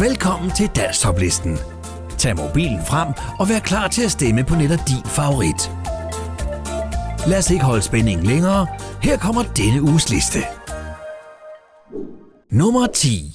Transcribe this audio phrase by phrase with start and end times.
[0.00, 1.58] Velkommen til Danstoplisten.
[2.18, 3.08] Tag mobilen frem
[3.38, 5.72] og vær klar til at stemme på netop din favorit.
[7.26, 8.66] Lad os ikke holde spændingen længere.
[9.02, 10.38] Her kommer denne uges liste.
[12.50, 13.34] Nummer 10.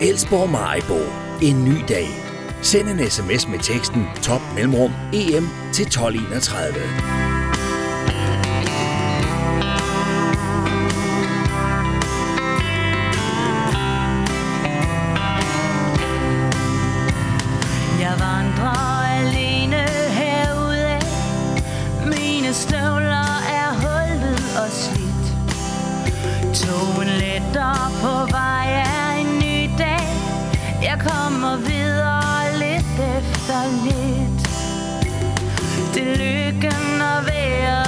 [0.00, 0.98] Elsborg Maribo.
[1.42, 2.08] En ny dag.
[2.62, 7.37] Send en sms med teksten top mellemrum EM til 1231.
[22.48, 25.26] Dine støvler er hullet og slidt.
[26.54, 30.08] Togen letter på vej er en ny dag.
[30.82, 34.40] Jeg kommer videre lidt efter lidt.
[35.94, 37.87] Det lykken at være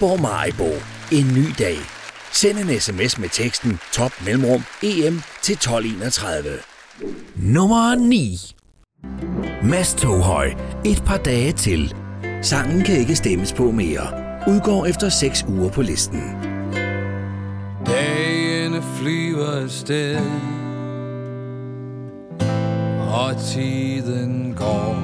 [0.00, 0.68] Elsborg Maribo.
[1.12, 1.76] En ny dag.
[2.32, 6.58] Send en sms med teksten top mellemrum EM til 1231.
[7.36, 8.36] Nummer 9.
[9.62, 10.50] Mads Toghøj.
[10.84, 11.94] Et par dage til.
[12.42, 14.06] Sangen kan ikke stemmes på mere.
[14.48, 16.22] Udgår efter 6 uger på listen.
[17.86, 20.20] Dagene flyver afsted
[23.12, 24.94] Og tiden går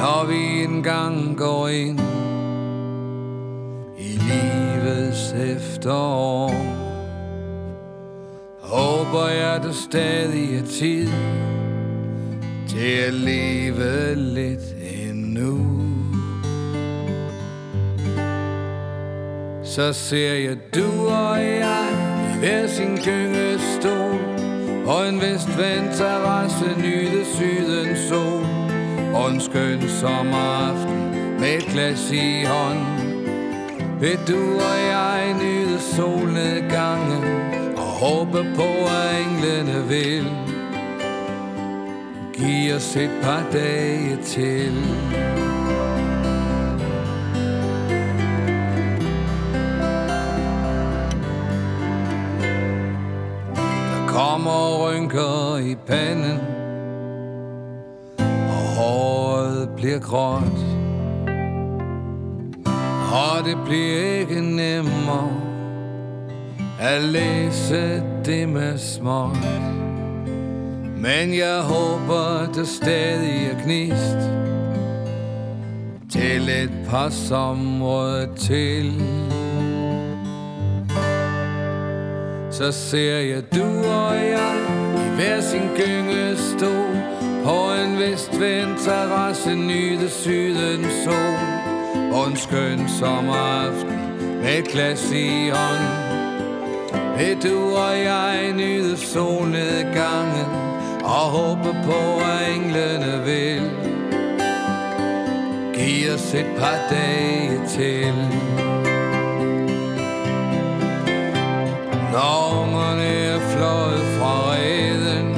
[0.00, 2.27] Når vi engang går ind I
[4.18, 6.88] livets efterår.
[8.60, 11.08] Håber jeg, der stadig er tid
[12.68, 15.58] Til at leve lidt endnu.
[19.64, 21.86] Så ser jeg du og jeg
[22.34, 24.20] i hver sin gyngestol
[24.86, 28.44] Og en vestvendt terrasse nyde sydens sol.
[29.14, 31.10] Og en skøn sommeraften
[31.40, 32.97] med et glas i hånden.
[34.00, 37.22] Vil du og jeg nyde solnedgangen
[37.76, 40.26] Og håbe på, at englene vil
[42.32, 44.74] Giv os et par dage til?
[53.92, 56.38] Der kommer rynker i panden
[58.28, 60.77] Og håret bliver gråt.
[63.38, 65.40] Og det bliver ikke nemmere
[66.80, 69.36] At læse det med småt
[70.96, 74.18] Men jeg håber, der stadig er gnist
[76.12, 78.92] Til et par somre til.
[82.50, 84.56] Så ser jeg du og jeg
[84.96, 86.96] I hver sin gyngestol
[87.44, 91.47] På en vestvendt terrasse Nyde sydens sol.
[92.12, 93.98] Og en skøn sommeraften
[94.42, 96.08] Med et glas i hånden.
[97.18, 100.46] Vil du og jeg nyde solnedgangen
[101.04, 103.70] Og håbe på at englene vil
[105.78, 108.14] give os et par dage til.
[112.12, 115.34] Når ungerne er fløjet fra reden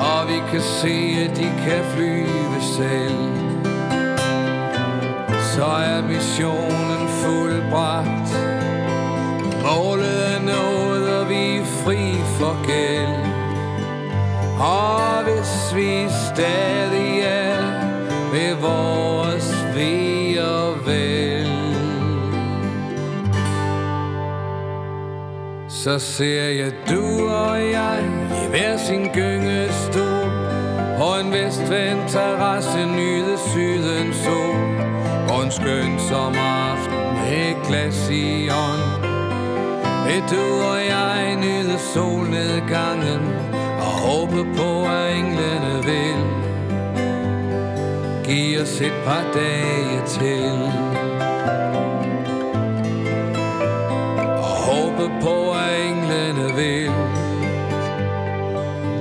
[0.00, 3.33] Og vi kan se, at de kan flyve selv.
[5.54, 8.30] Så er missionen fuldbragt.
[9.62, 13.24] Målet er nået, og vi er fri for gæld.
[14.60, 17.62] Og hvis vi stadig er
[18.32, 21.50] ved vores ved og vel.
[25.68, 30.30] Så ser jeg du og jeg i hver sin gyngestol.
[30.98, 34.84] På en vestvendt terrasse nyde sydens sol.
[35.34, 38.86] Og en skøn sommeraften med et glas i ånd
[40.06, 43.22] Vil du og jeg nyde solnedgangen
[43.78, 46.44] Og håbe på at englene vil
[48.24, 50.58] Giv os et par dage til.
[54.42, 56.90] Håbe på, at englene vil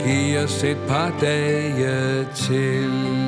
[0.06, 3.23] Giv os et par dage til.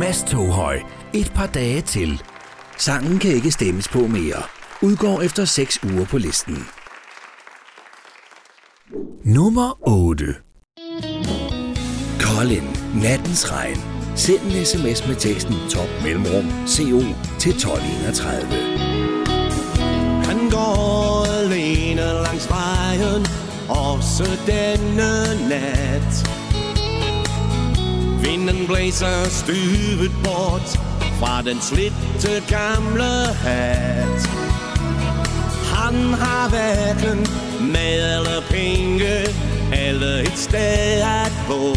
[0.00, 0.80] Mads Toghøj,
[1.14, 2.22] et par dage til.
[2.76, 4.42] Sangen kan ikke stemmes på mere.
[4.82, 6.66] Udgår efter 6 uger på listen.
[9.24, 10.24] Nummer 8
[12.20, 13.76] Colin, Nattens Regn.
[14.16, 17.00] Send en sms med teksten top mellemrum CO
[17.38, 18.46] til 1231.
[20.24, 23.26] Han går alene langs vejen,
[23.68, 26.40] også denne nat.
[28.22, 30.80] Vinden blæser støvet bort
[31.20, 33.12] fra den slitte gamle
[33.44, 34.20] hat.
[35.74, 37.26] Han har hverken
[37.72, 39.16] mad eller penge,
[39.72, 41.74] eller et sted at bo.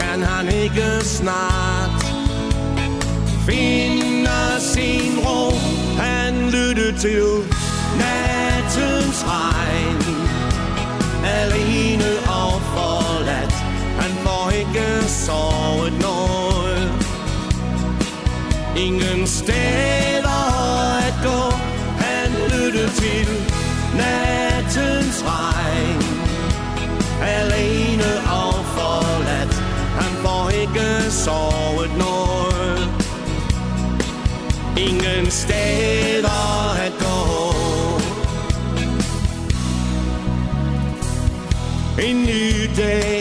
[0.00, 2.06] Kan han ikke snart
[3.46, 5.50] finde sin ro
[5.98, 7.24] Han lytter til
[7.98, 10.02] nattens regn
[11.24, 13.05] Alene og for
[14.66, 16.92] ikke sovet noget.
[18.76, 20.42] Ingen steder
[21.06, 21.56] at gå.
[21.98, 23.28] Han lyttede til
[23.96, 26.02] nattens regn.
[27.22, 29.54] Alene og forladt.
[30.00, 32.88] Han får ikke sovet noget.
[34.76, 37.16] Ingen steder at gå.
[42.02, 43.15] En ny dag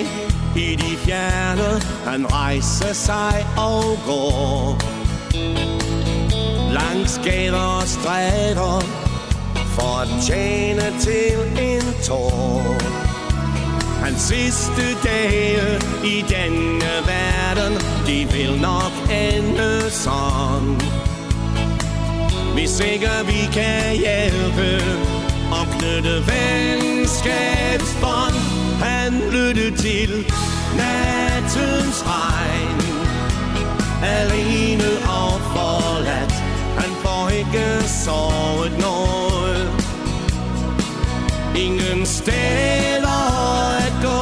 [2.16, 4.78] han rejser sig og går.
[6.74, 8.82] Langs gader og stræder,
[9.76, 12.76] for at tjene til en tår.
[14.04, 17.74] Hans sidste dage i denne verden,
[18.08, 20.82] de vil nok ende sådan.
[22.54, 24.84] Hvis ikke vi kan hjælpe
[25.52, 28.36] og knytte venskabsbånd
[28.84, 30.26] Han lytte til
[30.78, 32.80] Nat nattens regn.
[34.04, 36.34] Alene og forladt
[36.78, 39.70] Han får ikke sovet noget.
[41.56, 43.20] Ingen steder
[43.78, 44.22] at gå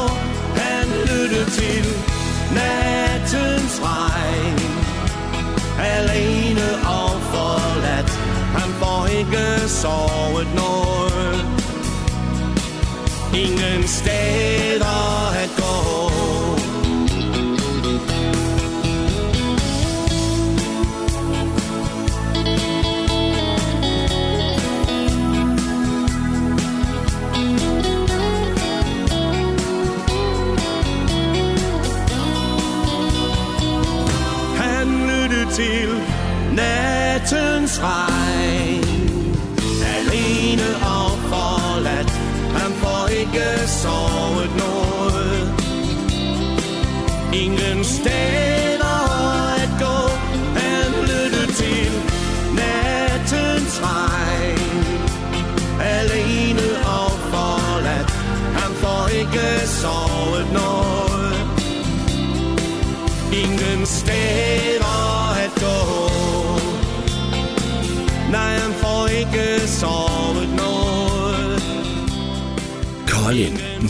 [0.55, 1.85] Han lytter til
[2.53, 4.59] nattens regn.
[5.79, 8.11] Alene og forladt
[8.57, 11.45] Han får ikke sovet noget.
[13.33, 15.62] Ingen steder at gå
[37.23, 38.22] nattens regn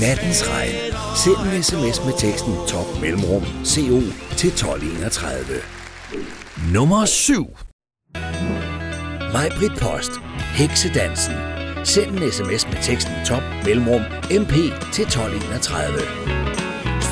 [0.08, 0.76] nattens regn.
[1.24, 3.44] Send en sms med teksten top mellemrum
[3.74, 4.00] CO
[4.40, 5.62] til 1231.
[6.74, 7.58] Nummer 7.
[9.34, 10.12] Majbrit Post.
[10.60, 11.36] Heksedansen.
[11.84, 14.04] Send en sms med teksten top mellemrum
[14.42, 14.56] MP
[14.96, 16.00] til 1231.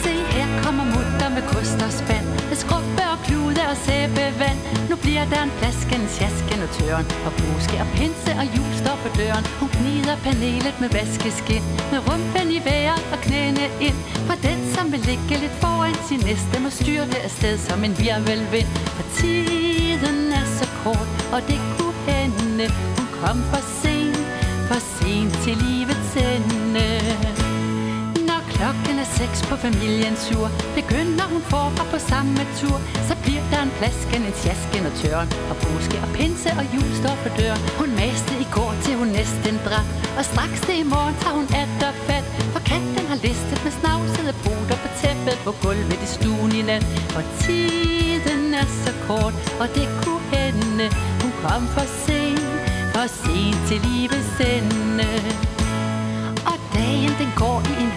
[0.03, 4.50] Se her kommer mutter med kost og spand Med skrubbe og klude og sæbevand
[4.91, 7.05] nu bliver der en flasken, sjasken og tøren.
[7.25, 9.45] Og påske og pinse og jul står for døren.
[9.59, 11.63] Hun gnider panelet med vaskeskin.
[11.91, 13.97] Med rumpen i vejret og knæene ind.
[14.27, 17.95] For den som vil ligge lidt foran sin næste Må styre det afsted som en
[18.05, 18.69] virvelvind.
[18.95, 22.65] For tiden er så kort, og det kunne hende.
[22.97, 24.17] Hun kom for sent,
[24.69, 26.00] for sent til livet
[28.61, 32.77] klokken er seks på familiens sur Begynder hun forfra på samme tur
[33.09, 35.27] Så bliver der en flasken, en tjasken og tørn.
[35.51, 37.61] Og påske og pinse og jul står for døren.
[37.79, 39.87] Hun maste i går til hun næsten drak.
[40.17, 42.25] Og straks det i morgen tager hun at og fat.
[42.53, 46.83] For katten har listet med snavsede poter På tæppet på gulvet i stuen i nat.
[47.13, 50.85] For tiden er så kort, og det kunne hende.
[51.21, 52.45] Hun kom for sent,
[52.93, 55.09] for sent til livets ende.
[56.49, 57.50] Og dagen den går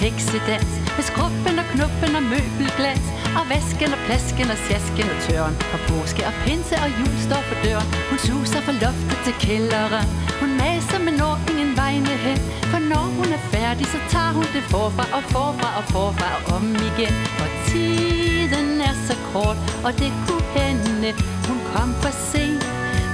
[0.04, 5.56] heksedans Med skrubben og knuppen og møbelglas Og vasken og plasken og sjasken og tøren.
[5.74, 7.96] Og påske og pinse og jul står for døren.
[8.10, 10.12] Hun suser fra loftet til kælderen.
[10.40, 12.38] Hun maser, men når ingen vegne hen.
[12.70, 16.54] For når hun er færdig, så tager hun det forfra og forfra og forfra og
[16.56, 17.16] om igen.
[17.38, 21.10] For tiden er så kort, og det kunne hende.
[21.48, 22.64] Hun kom for sent,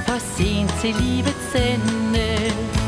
[0.06, 2.79] for sent til livets ende.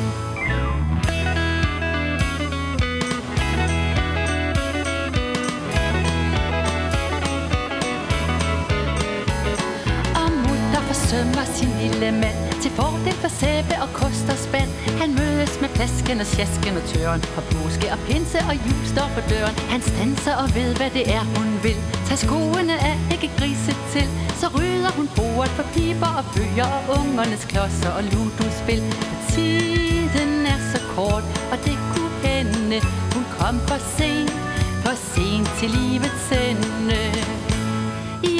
[11.63, 12.39] Sin lille mand.
[12.63, 14.71] Til fordel for sæbe og kost og spand.
[15.03, 17.23] Han mødes med plasken og sjasken og tøren.
[17.35, 19.57] For påske og pinse og jul står for døren.
[19.73, 21.79] Han stanser og ved hvad det er hun vil.
[22.09, 24.07] Tag skoene af, ikke grise til.
[24.41, 28.83] Så rydder hun bordet for piber og bøger Og ungernes klodser og ludospil.
[29.11, 32.79] For tiden er så kort, og det kunne hende.
[33.15, 34.37] Hun kom for sent,
[34.85, 37.01] for sent til livets ende.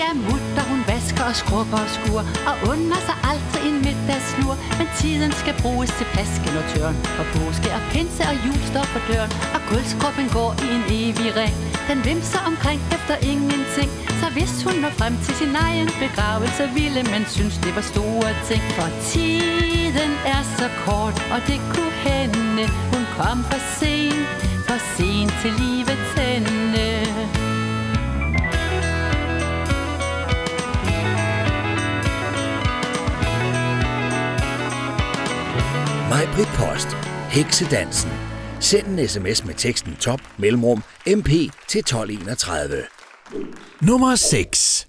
[0.01, 0.82] Ja, mutter, hun
[1.31, 6.07] og skrubber og skur Og under sig aldrig en middagslur Men tiden skal bruges til
[6.15, 10.51] plasken og tørn Og påske og pinse og jul står for døren Og guldskrubben går
[10.67, 11.57] i en evig ring.
[11.91, 17.03] Den vimser omkring efter ingenting Så hvis hun når frem til sin egen begravelse Ville
[17.15, 18.63] man synes, det var store ting.
[18.77, 24.39] For tiden er så kort, og det kunne hende Hun kom for sent,
[24.69, 26.62] for sent til livets ende.
[36.23, 36.89] Majbrit Post.
[37.29, 38.11] Heksedansen.
[38.61, 41.29] Send en sms med teksten top mellemrum MP
[41.69, 42.83] til 1231.
[43.81, 44.89] Nummer 6.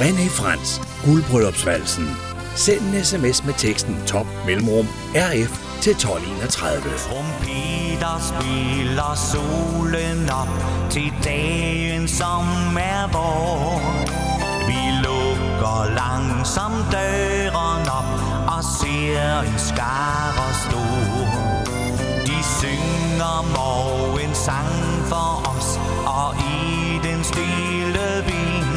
[0.00, 0.80] René Frans.
[1.04, 2.08] Guldbryllupsvalsen.
[2.54, 6.82] Send en sms med teksten top mellemrum RF til 1231.
[7.06, 10.54] Trompeter spiller solen op
[10.90, 12.44] til dagen, som
[12.76, 13.80] er vor.
[14.68, 17.89] Vi lukker langsomt døren
[19.00, 21.26] op ser en skare stor.
[22.26, 28.74] De synger morgen en sang for os, og i den stille vind.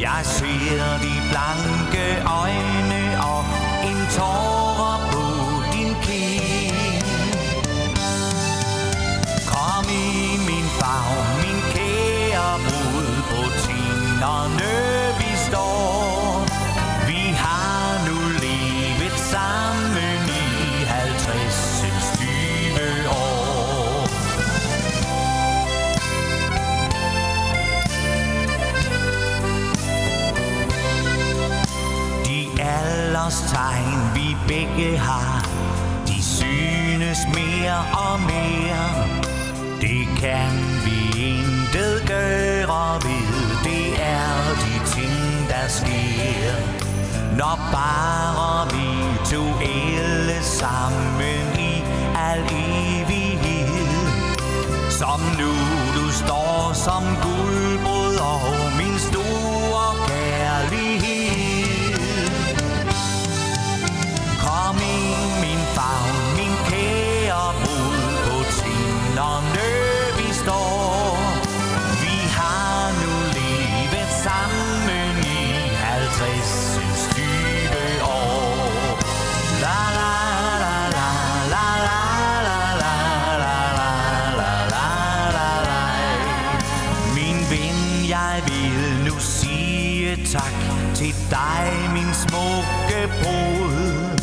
[0.00, 2.06] Jeg ser de blanke
[2.42, 3.44] øjne og
[3.88, 5.24] en tårer på
[5.72, 7.04] din kind.
[9.52, 14.89] Kom i min favn, min kære brud, på tinderne
[33.30, 35.48] advarselstegn vi begge har.
[36.06, 38.84] De synes mere og mere.
[39.80, 40.52] Det kan
[40.84, 43.30] vi intet gøre ved.
[43.64, 46.52] Det er de ting, der sker.
[47.36, 48.88] Når bare vi
[49.34, 51.82] to alle sammen i
[52.16, 54.08] al evighed.
[54.90, 55.52] Som nu
[55.96, 58.42] du står som guldbrud og
[58.78, 59.39] min store
[93.24, 94.18] hoved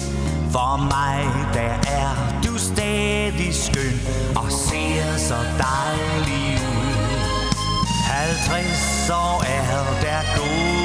[0.52, 1.24] For mig
[1.54, 2.12] der er
[2.44, 4.00] du stadig skøn
[4.36, 7.18] Og ser så dejlig ud.
[8.06, 10.77] 50 år er der gået.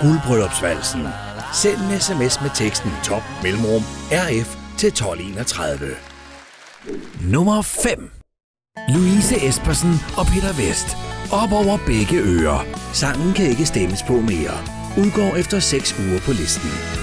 [0.00, 1.08] Guldbryllupsvalsen.
[1.52, 3.82] Send en sms med teksten top mellemrum
[4.12, 5.88] RF til 1231.
[7.20, 8.10] Nummer 5.
[8.88, 10.88] Louise Espersen og Peter Vest.
[11.32, 12.64] Op over begge ører.
[12.92, 14.56] Sangen kan ikke stemmes på mere.
[14.98, 16.95] Udgår efter 6 uger på listen.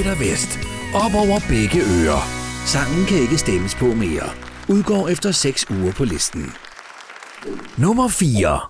[0.00, 0.58] Peter Vest.
[0.94, 2.22] Op over begge ører.
[2.66, 4.30] Sangen kan ikke stemmes på mere.
[4.68, 6.52] Udgår efter 6 uger på listen.
[7.76, 8.60] Nummer 4.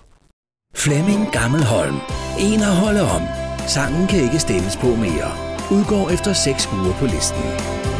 [0.75, 1.95] Flemming Gammelholm.
[2.39, 3.21] En at holde om.
[3.67, 5.31] Sangen kan ikke stemmes på mere.
[5.71, 7.90] Udgår efter 6 uger på listen.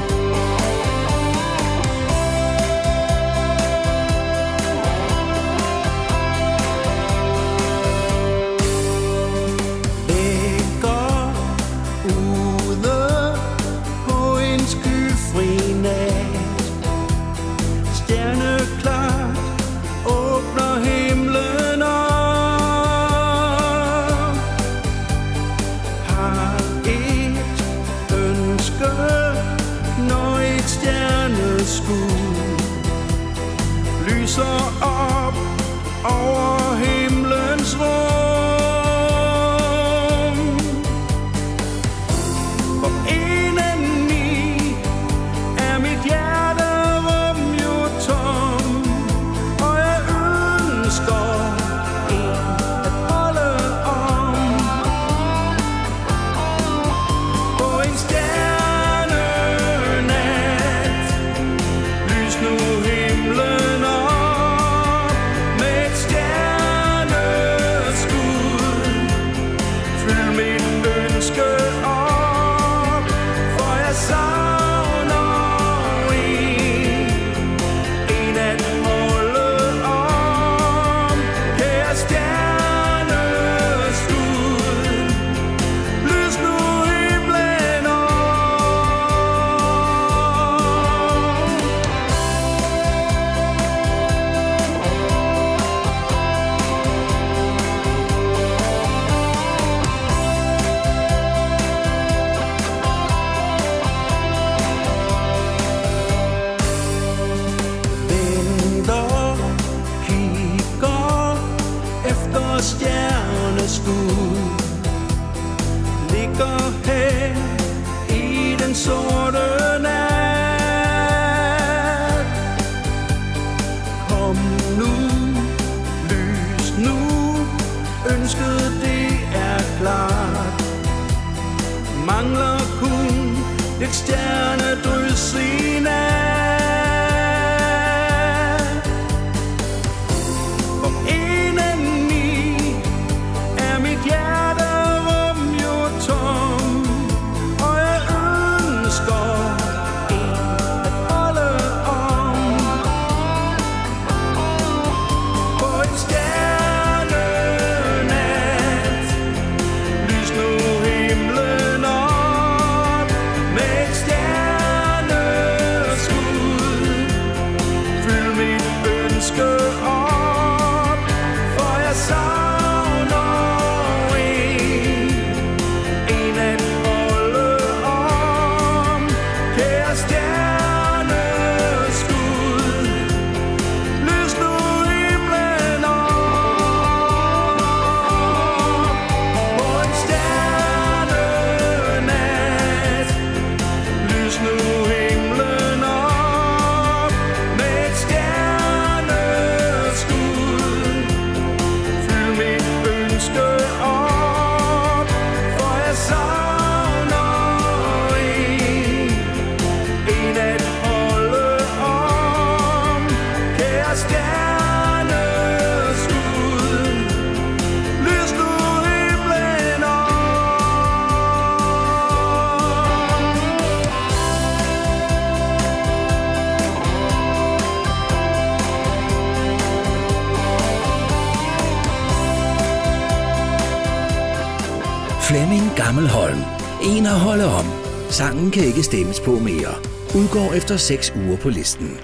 [237.12, 237.66] eller holde om.
[238.10, 239.76] Sangen kan ikke stemmes på mere.
[240.16, 241.98] Udgår efter 6 uger på listen.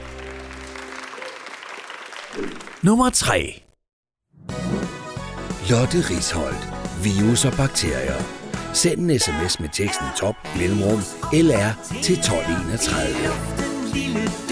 [2.81, 3.63] Nummer 3
[5.69, 6.67] Lotte Risholdt.
[7.03, 8.23] Virus og bakterier.
[8.73, 10.99] Send en sms med teksten top mellemrum
[11.33, 11.71] LR
[12.03, 14.46] til 1231.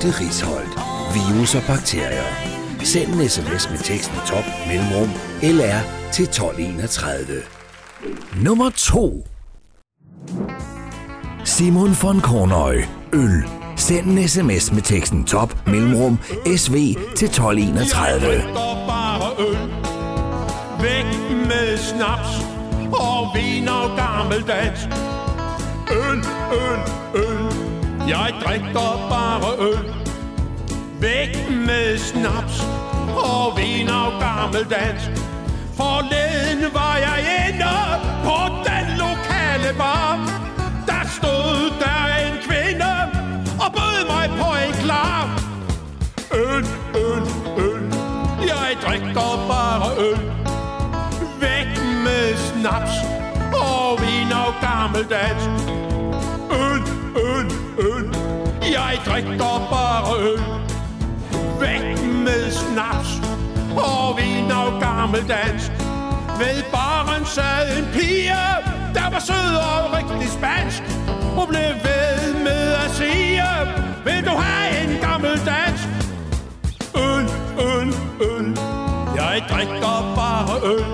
[0.00, 0.80] Lotte Risholdt.
[1.14, 2.24] Virus og bakterier.
[2.82, 5.08] Send en sms med teksten top mellemrum
[5.42, 5.80] LR
[6.12, 7.42] til 1231.
[8.42, 9.26] Nummer 2.
[11.44, 12.82] Simon von Kornøj.
[13.12, 13.44] Øl.
[13.76, 16.18] Send en sms med teksten top mellemrum
[16.56, 16.74] SV
[17.16, 18.32] til 1231.
[18.32, 18.44] Jeg
[18.88, 19.58] bare øl.
[20.82, 22.32] Væk med snaps
[22.92, 24.86] og vin og gammeldansk.
[25.90, 26.18] Øl,
[26.52, 26.80] øl,
[27.14, 27.70] øl.
[28.10, 29.94] Jeg drikker bare øl.
[31.00, 32.56] Væk med snaps
[33.16, 35.10] og vin og gammeldansk.
[35.76, 37.74] Forleden var jeg inde
[38.24, 40.14] på den lokale bar.
[40.86, 42.92] Der stod der en kvinde
[43.64, 45.40] og bød mig på en klar.
[46.34, 47.24] Øl, øl,
[47.66, 47.82] øl.
[48.52, 50.20] Jeg drikker bare øl.
[51.40, 51.70] Væk
[52.04, 52.94] med snaps
[53.52, 55.79] og vin og gammeldansk.
[57.80, 58.14] Øl.
[58.62, 60.42] Jeg drikker bare øl.
[61.60, 63.10] Væk med snaps
[63.76, 65.72] og vin og gammeldans
[66.38, 68.44] Ved baren sad en pige,
[68.94, 70.82] der var sød og rigtig spansk.
[71.36, 73.42] Hun blev ved med at sige,
[74.04, 75.88] vil du have en gammeldansk?
[76.96, 77.26] Øl,
[77.70, 77.88] øl,
[78.30, 78.58] øl.
[79.16, 80.84] Jeg drikker bare øl.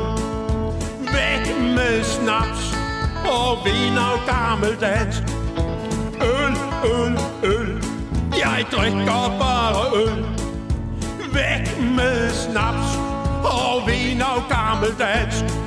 [1.16, 1.44] Væk
[1.77, 2.64] med snaps
[3.25, 5.36] og vin og gammeldansk.
[6.20, 6.57] Øl,
[6.92, 7.83] øl, øl.
[8.38, 10.24] Jeg drikker bare øl.
[11.35, 12.90] Væk med snaps
[13.44, 15.65] og vin og gammeldansk.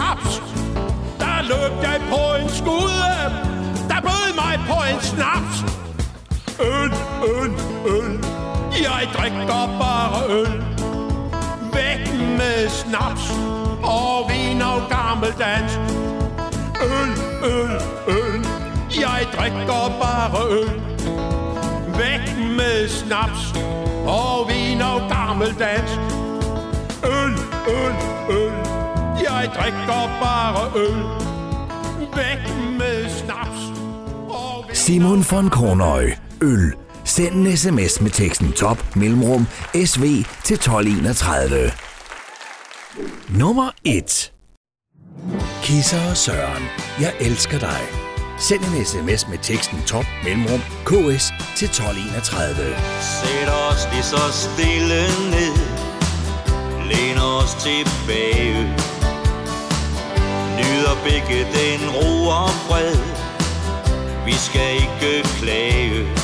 [0.00, 0.42] Haps.
[1.18, 3.14] der løb jeg på en skude,
[3.88, 5.56] der bød mig på en snaps.
[6.60, 6.92] Øl,
[7.34, 7.52] øl,
[7.86, 8.24] øl,
[8.82, 10.64] jeg drikker bare øl.
[11.74, 13.30] Væk med snaps
[13.82, 15.72] og vin og gammeldans.
[16.82, 17.10] Øl,
[17.44, 17.70] øl,
[18.08, 18.46] øl,
[19.00, 20.82] jeg drikker bare øl.
[21.98, 23.54] Væk med snaps
[24.06, 25.90] og vin og gammeldans.
[27.04, 27.34] Øl,
[27.68, 27.94] øl,
[28.30, 28.71] øl,
[29.42, 31.02] jeg drikker bare øl.
[32.16, 33.62] Væk med snaps
[34.78, 36.10] Simon von Kornøj.
[36.42, 36.74] Øl.
[37.04, 39.46] Send en sms med teksten top mellemrum
[39.84, 40.02] SV
[40.44, 41.72] til 1231.
[43.28, 44.32] Nummer 1.
[45.62, 46.62] Kisser og Søren.
[47.00, 47.80] Jeg elsker dig.
[48.38, 52.56] Send en sms med teksten top mellemrum KS til 1231.
[53.00, 55.56] Sæt os lige så stille ned
[56.88, 58.91] Læn os tilbage
[60.62, 62.96] Nyder begge den ro og fred.
[64.26, 66.21] Vi skal ikke klage.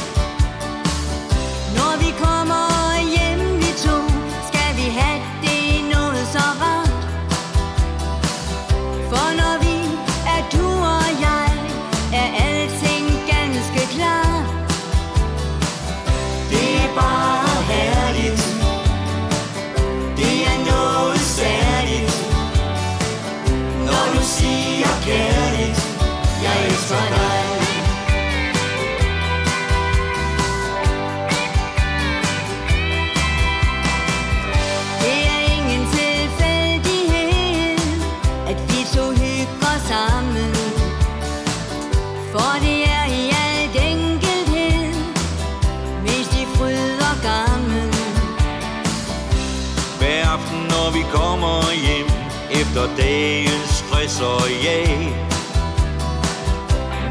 [52.78, 54.88] Efter dagens stress og jag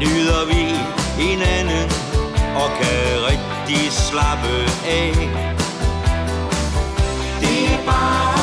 [0.00, 0.62] Nyder vi
[1.22, 1.90] hinanden
[2.56, 4.54] og kan rigtig slappe
[4.86, 5.12] af.
[7.40, 8.37] Det er bare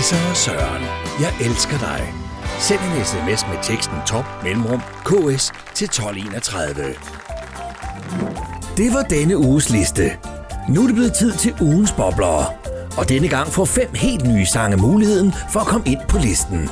[0.00, 0.82] Kisser og Søren.
[1.20, 2.14] Jeg elsker dig.
[2.58, 6.74] Send en sms med teksten top mellemrum ks til 1231.
[8.76, 10.12] Det var denne uges liste.
[10.68, 12.46] Nu er det blevet tid til ugens boblere.
[12.98, 16.70] Og denne gang får fem helt nye sange muligheden for at komme ind på listen.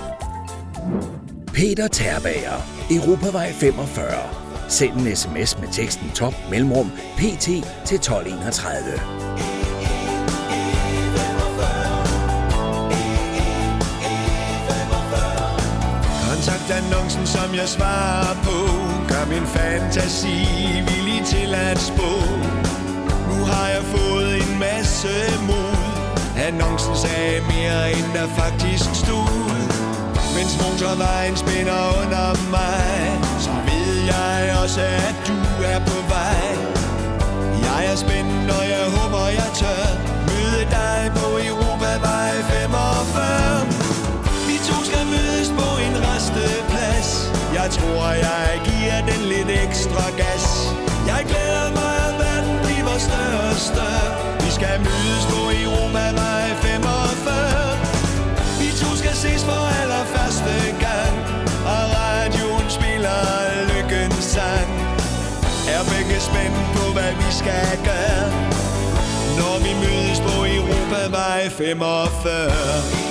[1.47, 2.59] Peter Terbager,
[2.91, 4.07] Europavej 45.
[4.69, 7.49] Send en sms med teksten top mellemrum pt
[7.85, 9.58] til 1231.
[16.69, 18.59] Kontaktannoncen, som jeg svarer på.
[19.09, 20.39] Gør min fantasi
[20.89, 22.13] villig til at spå.
[23.31, 25.15] Nu har jeg fået en masse
[25.49, 25.77] mod.
[26.47, 29.49] Annoncen sagde mere, end der faktisk stod.
[30.37, 32.89] Mens motorvejen spænder under mig
[33.45, 35.39] Så ved jeg også, at du
[35.73, 36.45] er på vej.
[37.67, 39.85] Jeg er spændt, og jeg håber, jeg tør
[40.29, 42.88] Møde dig på Europavej 45
[48.09, 50.47] og jeg giver den lidt ekstra gas.
[51.13, 54.09] Jeg glæder mig, at verden bliver større og større
[54.45, 57.71] Vi skal mødes på Europavej 45
[58.61, 60.55] Vi to skal ses for allerførste
[60.87, 61.15] gang
[61.73, 63.21] Og radioen spiller
[63.73, 64.69] lykkens sang.
[65.75, 68.27] Er begge spændt på, hvad vi skal gøre
[69.39, 73.08] Når vi mødes på Europavej 45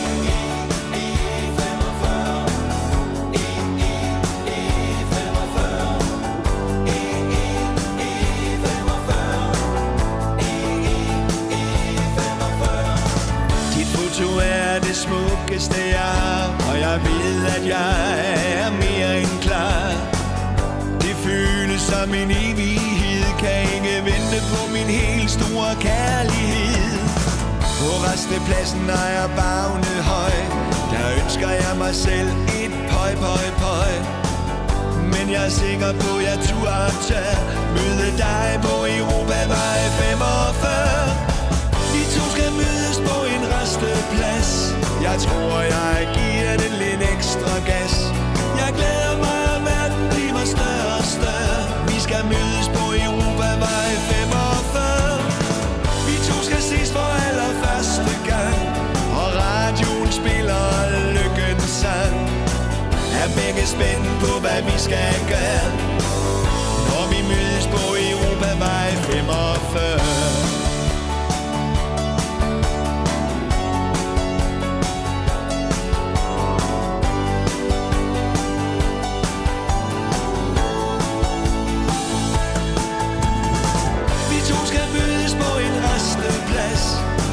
[28.27, 30.35] På restepladsen er jeg bagnet høj.
[30.91, 32.29] Der ønsker jeg mig selv
[32.61, 33.91] et pøj, pøj, pøj.
[35.13, 37.37] Men jeg er sikker på, at jeg turde tage
[37.75, 41.27] Møde dig på Europavej 45
[41.93, 44.51] vi to skal mødes på en resteplads
[45.07, 47.95] Jeg tror, jeg giver det lidt ekstra gas.
[48.61, 51.59] Jeg glæder mig, at verden bliver større og større.
[51.91, 52.76] Vi skal mødes på
[63.77, 65.67] spændt på, hvad vi skal gøre.
[66.89, 70.17] Når vi mødes på Europavej 45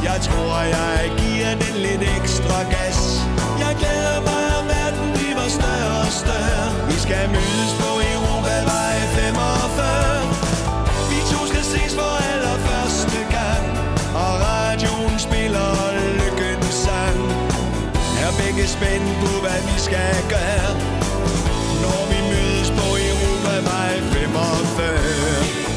[0.05, 2.74] Jeg tror, jeg giver den lidt ekstra
[7.07, 10.21] skal mødes på Europavej 45
[11.11, 13.65] Vi to skal ses for allerførste gang
[14.25, 15.71] Og radioen spiller
[16.21, 17.19] lykkens sang.
[18.25, 20.73] Er begge spændt på, hvad vi skal gøre
[21.85, 25.75] Når vi mødes på Europavej 45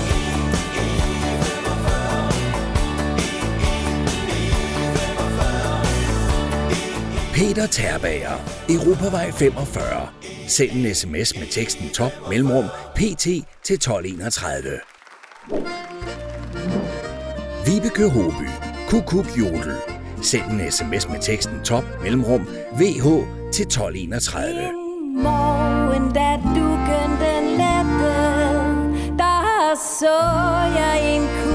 [7.37, 8.35] Peter Terbager,
[8.69, 10.16] Europavej 45.
[10.47, 13.23] Send en sms med teksten top mellemrum pt
[13.63, 14.79] til 1231.
[17.65, 18.49] Vibeke Håby.
[18.89, 19.75] Kukuk Jodel.
[20.21, 22.47] Send en sms med teksten top mellemrum
[22.79, 23.03] vh
[23.53, 24.53] til 1231.
[25.23, 28.13] Morgen, da dukken den lette,
[29.17, 30.17] der så
[30.79, 31.46] jeg en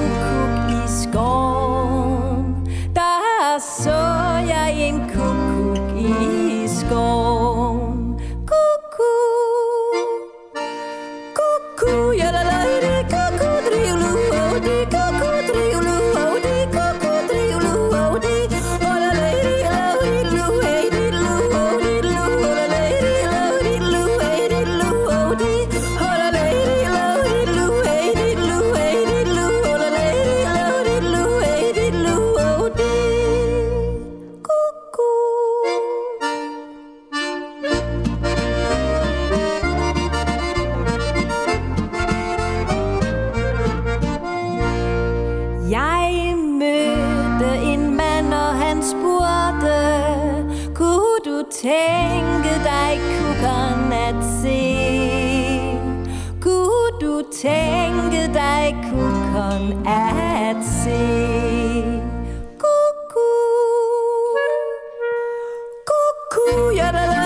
[66.50, 67.21] ooh, yada la.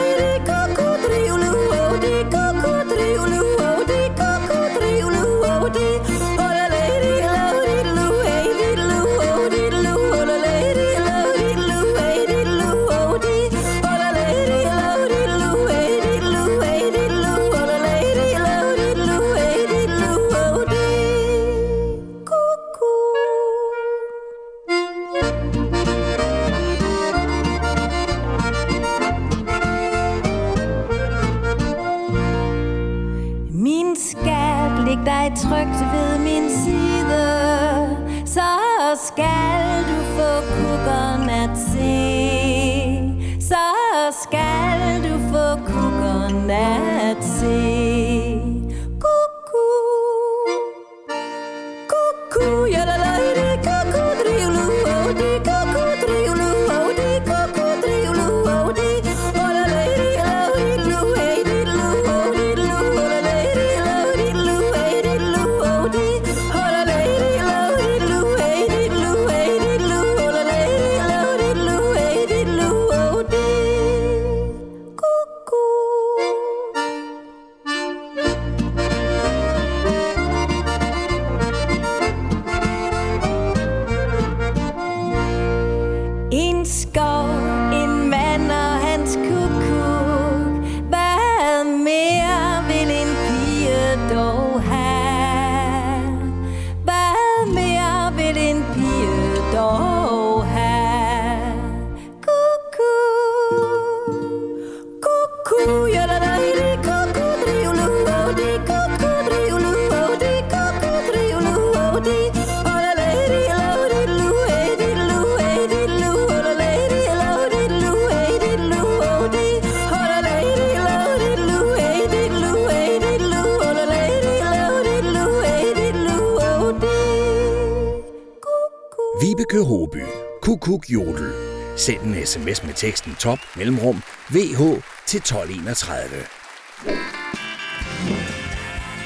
[130.57, 131.33] Kukuk Jodel.
[131.77, 134.61] Send en sms med teksten top mellemrum VH
[135.07, 136.27] til 1231.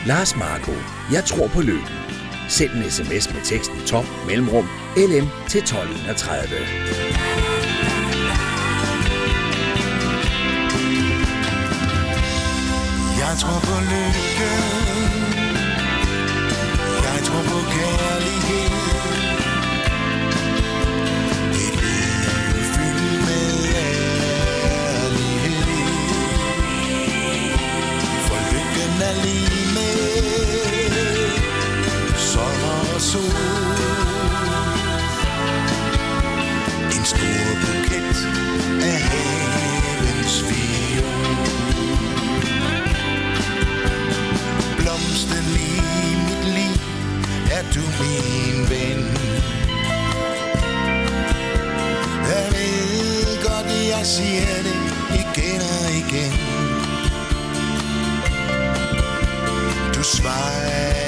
[0.07, 0.73] Lars Marco,
[1.13, 1.97] jeg tror på lykken.
[2.49, 6.49] Send en sms med teksten top mellemrum LM til 1231.
[13.23, 15.00] Jeg tror på lykken
[36.97, 38.17] En stor buket
[38.83, 41.37] af havens viol.
[44.79, 45.71] Blomsten i
[46.27, 46.77] mit liv
[47.51, 49.03] er du min ven.
[52.31, 54.81] Jeg ved godt, jeg siger det
[55.15, 56.33] igen og igen.
[59.95, 61.00] Du svarer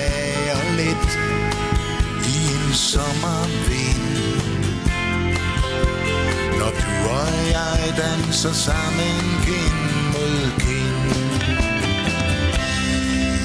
[2.74, 4.06] sommervind.
[6.58, 11.02] Når du og jeg danser sammen kind mod kind.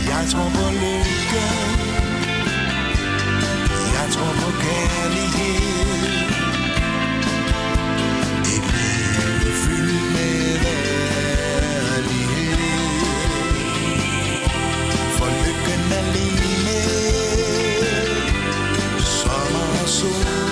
[0.07, 1.45] Jeg tror på lykke.
[3.97, 6.28] Jeg tror på kærlighed.
[8.55, 12.07] Et liv fyldt med værdighed.
[15.17, 17.16] For lykken er lige med
[19.97, 20.46] Sommer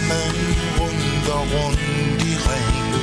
[0.00, 2.94] sammen rundt og rundt i ring.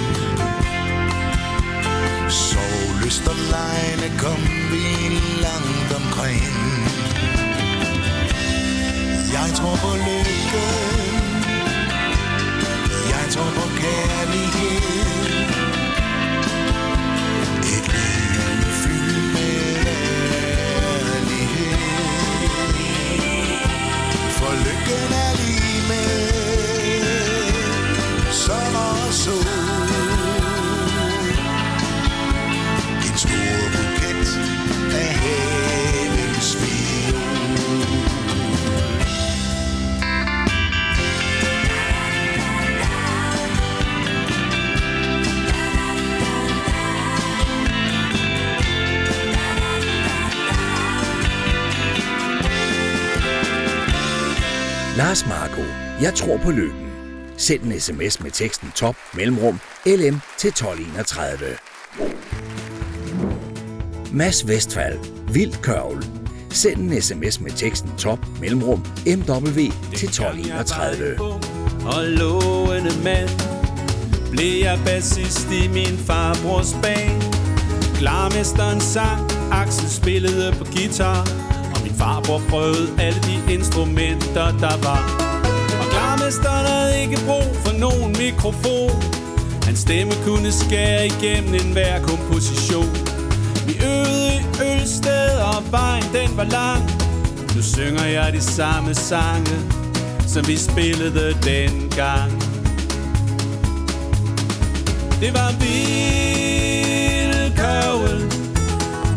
[2.30, 2.60] Så
[3.04, 4.41] lyst og lejne kom
[4.72, 4.86] vi
[5.41, 6.54] langt omkring.
[9.34, 11.14] Jeg tror på lykken.
[13.10, 14.78] Jeg tror på kærlighed.
[24.38, 26.57] For lykken er lige med
[29.08, 29.47] og sol
[33.08, 34.30] En stor buket
[35.01, 37.18] af havens viol
[54.97, 55.62] Lars Marco,
[56.01, 56.86] jeg tror på lykken.
[57.39, 61.57] Send en sms med teksten top mellemrum LM til 1231.
[64.11, 64.99] Mads Vestfald,
[65.33, 66.05] Vild Kørvel.
[66.49, 69.59] Send en sms med teksten top mellemrum MW
[69.95, 71.19] til 1231.
[71.85, 73.29] Og lovende mand
[74.31, 77.21] Blev jeg bassist i min farbrors band
[77.95, 81.27] Klarmesteren sang Axel spillede på guitar
[81.75, 85.26] Og min farbror prøvede alle de instrumenter der var
[86.28, 89.03] og havde ikke brug for nogen mikrofon.
[89.63, 92.95] Hans stemme kunne skære igennem enhver komposition.
[93.67, 94.39] Vi øvede i
[94.71, 96.91] Ølsted og vejen den var lang.
[97.55, 99.55] Nu synger jeg de samme sange
[100.28, 102.32] Som vi spillede dengang.
[105.21, 107.32] Det var vildkøvel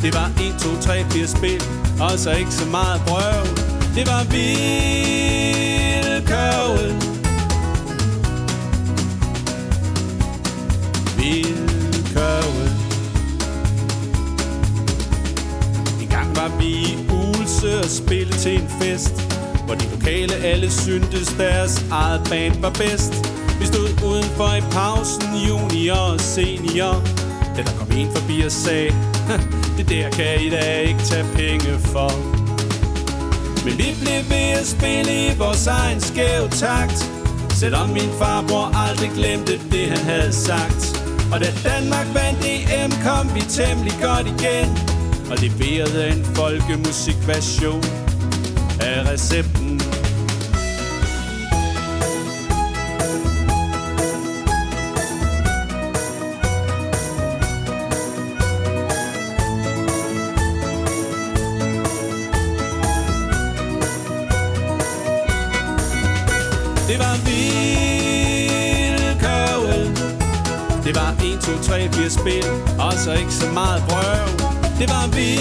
[0.02, 1.62] Det var 1, 2, 3, 4 spil
[2.00, 3.46] Og så ikke så meget brøv.
[3.94, 4.24] Det var
[6.30, 6.94] vildkørvel
[11.18, 12.72] Vildkørvel
[16.02, 19.14] En gang var vi i Ulse og spille til en fest
[19.66, 23.14] Hvor de lokale alle syntes deres eget band var bedst.
[23.60, 27.02] Vi stod udenfor i pausen, junior og senior.
[27.56, 28.94] Da der kom en forbi og sagde
[29.76, 32.39] Det der kan I da ikke tage penge for.
[33.64, 37.00] Men vi blev ved at spille i vores egen skæv takt.
[37.50, 40.82] Selvom min farbror aldrig glemte det han havde sagt.
[41.32, 44.68] Og da Danmark vandt EM kom vi temmelig godt igen.
[45.30, 47.84] Og leverede en folkemusikversion
[48.80, 49.49] af recept
[71.70, 72.44] 1, 2, 3, 4 spil
[72.78, 74.28] Og så ikke så meget brøv.
[74.78, 75.40] Det var vilkåret.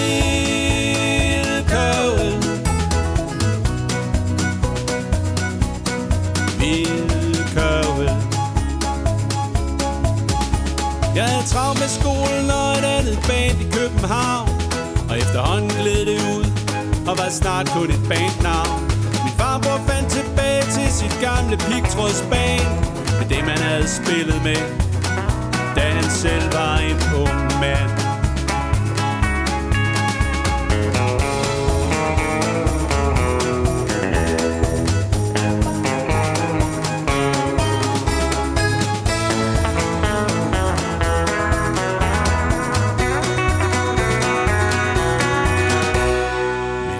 [6.60, 8.12] Vildkørvel
[11.16, 14.50] Jeg havde travlt med skolen og et andet band i København
[15.10, 16.46] Og efterhånden gled det ud
[17.08, 18.82] Og var snart kun et bandnavn.
[19.24, 22.70] Min farbror fandt tilbage til sit gamle pigtrådsband
[23.20, 24.89] Med det man havde spillet med
[25.76, 27.90] da han selv var en ung mand.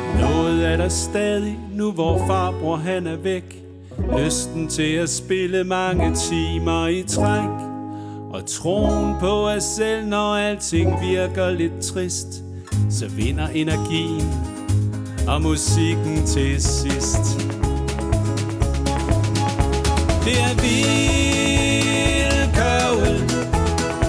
[0.06, 3.56] Men noget er der stadig, nu hvor farbror han er væk.
[4.18, 7.69] Lysten til at spille mange timer i træk
[8.58, 12.28] troen på at selv når alting virker lidt trist
[12.90, 14.30] Så vinder energien
[15.28, 17.40] og musikken til sidst
[20.26, 21.30] Det er vildkøvel,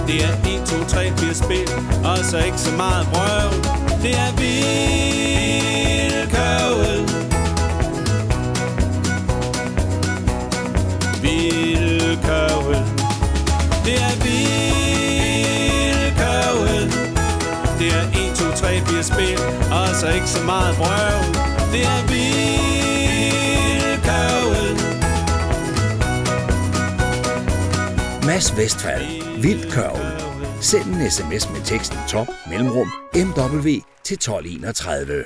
[0.07, 1.69] Det er 1, 2, 3, 4 spil
[2.05, 3.51] Og så ikke så meget brøv
[4.03, 5.30] Det er vildkøvel.
[20.01, 21.19] Og så ikke så meget brøv
[21.71, 22.31] Det er vildkørvel
[28.25, 30.23] Mads Vestfald, Vildt Kørvel.
[30.61, 33.67] Send en sms med teksten top mellemrum MW
[34.03, 35.23] til 1231.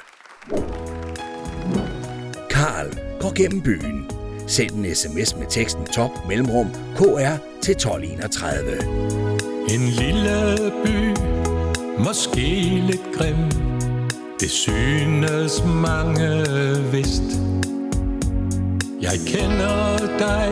[2.49, 4.11] Karl går gennem byen.
[4.47, 8.77] Send en sms med teksten top mellemrum KR til 1231.
[9.69, 11.17] En lille by,
[11.97, 12.41] måske
[12.87, 13.74] lidt grim
[14.39, 16.45] det synes mange
[16.91, 17.39] vist.
[19.01, 20.49] Jeg kender dig,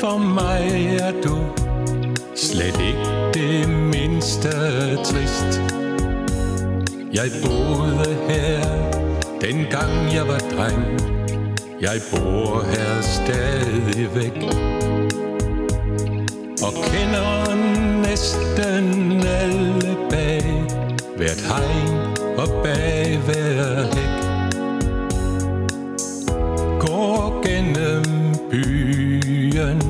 [0.00, 1.38] for mig er du
[2.34, 4.50] Slet ikke det mindste
[4.96, 5.60] trist.
[7.12, 8.60] Jeg boede her,
[9.40, 11.00] dengang jeg var dreng.
[11.80, 14.36] Jeg bor her stadigvæk.
[16.62, 17.54] Og kender
[18.02, 20.64] næsten alle bag
[21.16, 22.09] hvert hegn
[22.40, 24.20] og bag hver hæk.
[26.80, 28.04] Går gennem
[28.50, 29.80] byen,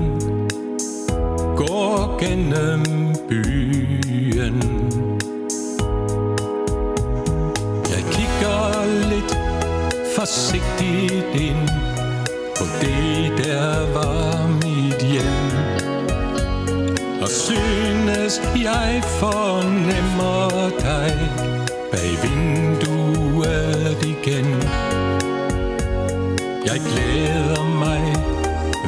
[1.57, 2.85] går gennem
[3.29, 4.63] byen.
[7.91, 9.39] Jeg kigger lidt
[10.17, 11.69] forsigtigt ind
[12.59, 15.71] på det, der var mit hjem
[17.23, 21.50] og synes jeg fornemmer dig
[22.05, 24.47] i vinduet igen.
[26.67, 28.03] Jeg glæder mig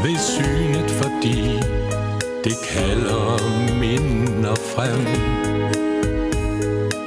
[0.04, 1.60] ved synet, fordi
[2.44, 3.38] det kalder
[3.80, 5.06] minder frem.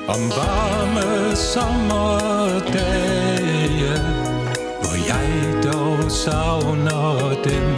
[0.07, 2.75] Om varme sommerdage,
[4.81, 5.29] hvor jeg
[5.63, 7.75] dog savner dem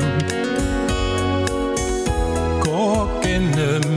[2.63, 3.96] går gennem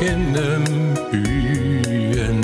[0.00, 0.64] gennem
[1.12, 2.40] byen.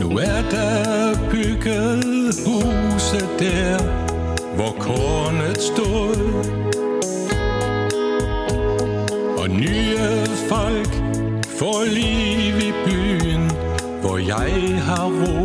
[0.00, 3.78] Nu er der bygget huse der
[4.56, 6.16] Hvor kornet stod.
[9.38, 10.92] Og nye folk
[11.58, 13.50] får liv i byen
[14.00, 15.39] Hvor jeg har rod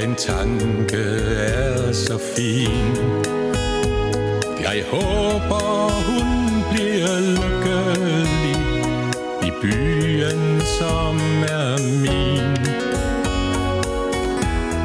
[0.00, 1.02] Den tanke
[1.38, 2.96] er så fin.
[4.60, 6.28] Jeg håber, hun
[6.72, 8.60] bliver lykkelig
[9.42, 11.16] i byen, som
[11.48, 12.56] er min.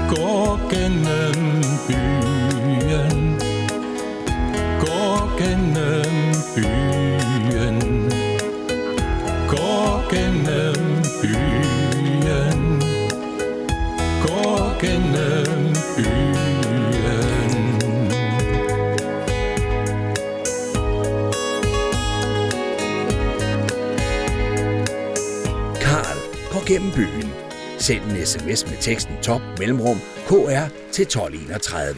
[0.09, 1.52] Går gennem
[27.83, 31.95] Send en sms med teksten top mellemrum KR til 1231.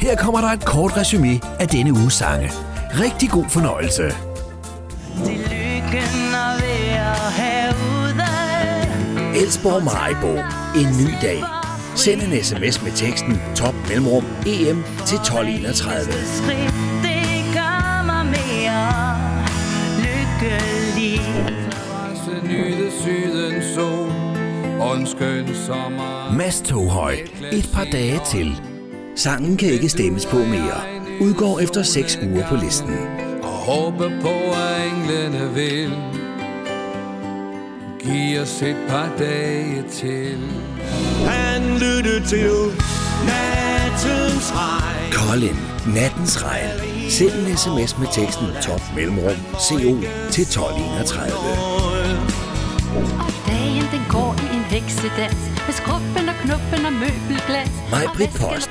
[0.00, 2.50] Her kommer der et kort resume af denne uges sange.
[2.90, 4.02] Rigtig god fornøjelse.
[4.02, 8.14] Det lykken at være herude
[9.42, 10.32] Elsborg Maribo.
[10.80, 11.42] En ny dag.
[11.94, 16.77] Send en sms med teksten top mellemrum EM til 1231.
[24.98, 27.16] En skøn sommer Mads Toghøj.
[27.52, 28.60] Et par dage til.
[29.16, 30.80] Sangen kan ikke stemmes på mere.
[31.20, 32.96] udgår efter 6 uger på listen.
[33.42, 35.90] Og håbe på, at englene vil
[38.00, 40.38] Giv os et par dage til
[41.26, 42.50] Han lyttede til
[43.26, 45.12] nattens regn.
[45.12, 45.56] Colin,
[45.94, 46.70] nattens regn.
[47.10, 53.27] Send en sms med teksten top mellemrum CO til 1231.
[54.78, 58.70] heksedans Med skruppen og knuppen og møbelglas Maj Og Britt væsken og Post,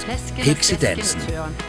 [0.50, 1.22] Heksedansen.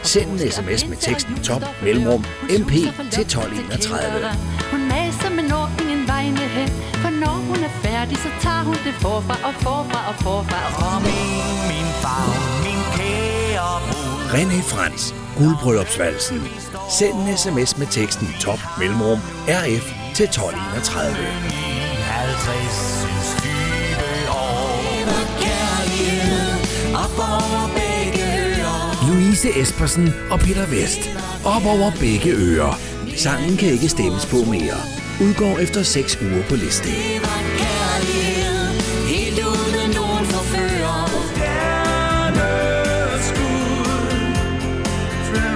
[0.03, 2.23] Send en sms med teksten top mellemrum
[2.59, 3.99] MP til luft 1231.
[4.01, 4.37] kælderen.
[4.71, 6.69] Hun maser, men når ingen vegne hen
[7.03, 10.73] For når hun er færdig, så tager hun det forfra og forfra og forfra og
[10.81, 12.27] Kom ind, min far,
[12.65, 14.19] min kære bror.
[14.35, 16.39] René Frans, guldbryllupsvalsen.
[16.97, 19.85] Send en sms med teksten top mellemrum RF
[20.15, 21.15] til 1231.
[22.09, 22.99] 50
[23.41, 23.48] 20
[29.07, 30.99] Louise Espersen og Peter Vest.
[31.45, 32.79] Op over begge ører.
[33.15, 34.77] Sangen kan ikke stemmes på mere.
[35.21, 36.91] Udgår efter 6 uger på listen.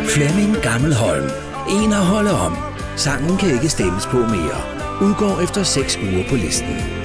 [0.08, 1.30] Flemming Gammelholm.
[1.70, 2.58] En at holde om.
[2.96, 4.60] Sangen kan ikke stemmes på mere.
[5.02, 7.03] Udgår efter 6 uger på listen.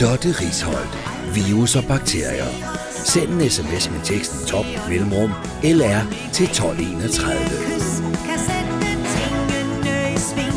[0.00, 0.98] Lotte Risholdt.
[1.34, 2.44] Virus og bakterier.
[3.04, 5.30] Send en sms med teksten top mellemrum
[5.62, 6.00] LR
[6.32, 7.38] til 1231.
[7.48, 8.72] Kys kan sætte
[9.12, 10.56] tingene i sving.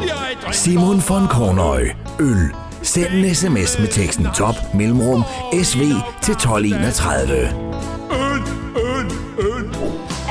[0.00, 1.88] Jeg drikker Simon von Kornøj.
[2.20, 2.54] Øl.
[2.82, 5.22] Send en sms med teksten top mellemrum
[5.62, 5.80] SV
[6.22, 7.32] til 1231.
[7.34, 8.42] øl,
[8.76, 9.06] øl,
[9.38, 9.64] øl.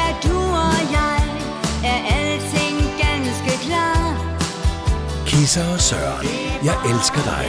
[0.05, 1.23] Er du og jeg,
[1.83, 4.35] er alting ganske klar?
[5.25, 6.46] Kisser og Søren.
[6.63, 7.45] Jeg elsker dig.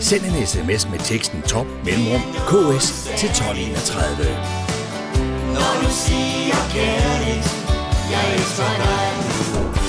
[0.00, 2.86] Send en sms med teksten top mellemrum KS
[3.16, 4.26] til 1231.
[5.56, 7.46] Når du siger kærligt,
[8.12, 9.06] jeg elsker dig.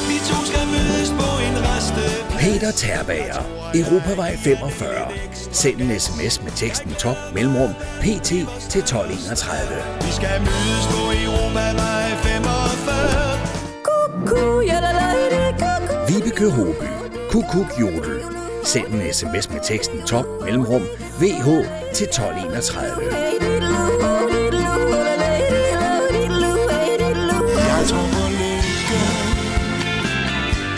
[0.09, 2.03] Vi to skal mødes på en reste.
[2.39, 3.41] Peter Terbager.
[3.75, 5.11] Europavej 45.
[5.51, 8.29] Send en sms med teksten top mellemrum PT
[8.71, 9.83] til 1231.
[10.05, 13.39] Vi skal mødes på Europavej 45.
[13.87, 16.13] Kuku, jalalajde, kuku.
[16.13, 16.89] Vibeke Håby.
[17.29, 18.24] Kukuk Jodel.
[18.65, 20.81] Send en sms med teksten top mellemrum
[21.19, 21.47] VH
[21.93, 23.13] til 1231.
[23.13, 27.59] Hey, diddlu, oh, diddlu, olalay, diddlu, diddlu, hey, diddlu, oh.
[27.71, 29.01] Jeg tror på lykke.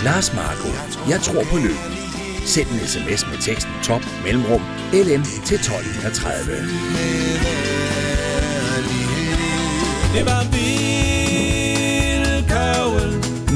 [0.06, 0.70] Lars Marco.
[1.10, 1.82] Jeg tror på løb.
[2.46, 4.62] Send en sms med teksten top mellemrum
[4.94, 6.56] LM til 1231.
[10.14, 10.48] Det var.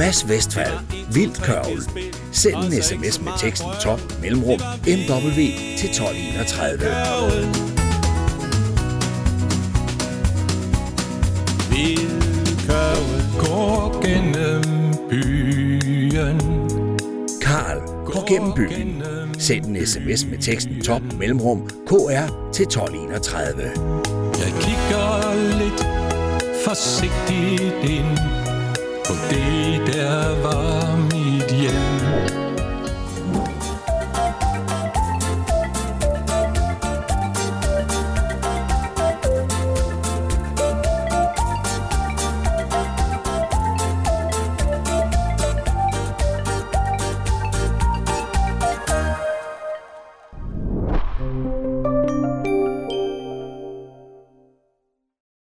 [0.01, 0.73] Mads Vestfald.
[1.13, 2.20] Vildt kørvel.
[2.41, 5.35] Send en sms med teksten top mellemrum MW
[5.77, 6.79] til 1231.
[11.69, 13.23] Vildkørvel.
[13.39, 14.63] Går gennem
[15.09, 16.39] byen.
[17.41, 19.03] Karl går gennem byen.
[19.39, 23.61] Send en sms med teksten top mellemrum KR til 1231.
[24.39, 25.87] Jeg kigger lidt
[26.65, 28.17] forsigtigt ind
[29.05, 31.10] på det, der var